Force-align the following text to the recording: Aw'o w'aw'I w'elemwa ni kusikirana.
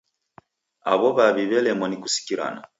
Aw'o 0.91 1.09
w'aw'I 1.17 1.43
w'elemwa 1.49 1.85
ni 1.87 1.97
kusikirana. 2.01 2.61